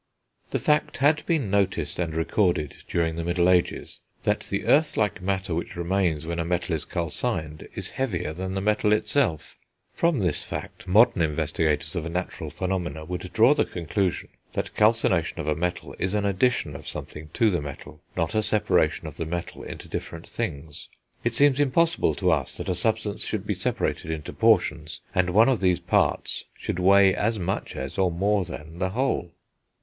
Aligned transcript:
The 0.49 0.57
fact 0.57 0.97
had 0.97 1.23
been 1.27 1.51
noticed 1.51 1.99
and 1.99 2.15
recorded, 2.15 2.77
during 2.87 3.17
the 3.17 3.23
middle 3.23 3.47
ages, 3.47 3.99
that 4.23 4.39
the 4.49 4.65
earth 4.65 4.97
like 4.97 5.21
matter 5.21 5.53
which 5.53 5.75
remains 5.75 6.25
when 6.25 6.39
a 6.39 6.43
metal 6.43 6.73
is 6.73 6.85
calcined 6.85 7.67
is 7.75 7.91
heavier 7.91 8.33
than 8.33 8.55
the 8.55 8.61
metal 8.61 8.93
itself. 8.93 9.59
From 9.93 10.17
this 10.17 10.41
fact, 10.41 10.87
modern 10.87 11.21
investigators 11.21 11.95
of 11.95 12.11
natural 12.11 12.49
phenomena 12.49 13.05
would 13.05 13.31
draw 13.31 13.53
the 13.53 13.63
conclusion, 13.63 14.29
that 14.53 14.73
calcination 14.73 15.39
of 15.39 15.47
a 15.47 15.53
metal 15.53 15.95
is 15.99 16.15
an 16.15 16.25
addition 16.25 16.75
of 16.75 16.87
something 16.87 17.29
to 17.33 17.51
the 17.51 17.61
metal, 17.61 18.01
not 18.17 18.33
a 18.33 18.41
separation 18.41 19.05
of 19.05 19.17
the 19.17 19.25
metal 19.27 19.61
into 19.61 19.87
different 19.87 20.27
things. 20.27 20.87
It 21.23 21.35
seems 21.35 21.59
impossible 21.59 22.15
to 22.15 22.31
us 22.31 22.57
that 22.57 22.69
a 22.69 22.73
substance 22.73 23.23
should 23.23 23.45
be 23.45 23.53
separated 23.53 24.09
into 24.09 24.33
portions, 24.33 25.01
and 25.13 25.29
one 25.29 25.47
of 25.47 25.59
these 25.59 25.79
parts 25.79 26.45
should 26.55 26.79
weigh 26.79 27.13
as 27.13 27.37
much 27.37 27.75
as, 27.75 27.99
or 27.99 28.11
more 28.11 28.43
than, 28.45 28.79
the 28.79 28.89
whole. 28.89 29.33